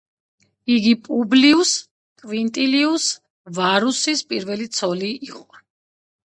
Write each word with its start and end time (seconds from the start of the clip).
იგი 0.75 0.93
პუბლიუს 1.07 1.73
კვინტილიუს 2.23 3.07
ვარუსის 3.61 4.27
პირველი 4.33 4.71
ცოლი 4.81 5.15
იყო. 5.31 5.49